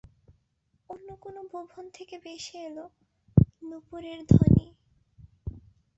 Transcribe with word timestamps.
অন্য 0.89 1.07
কোনো 1.21 1.41
ভুবন 1.51 1.85
থেকে 1.93 2.15
ভেসে 2.25 2.57
এল 2.67 2.77
নূপুরের 3.61 4.19
ধ্বনি। 4.29 4.67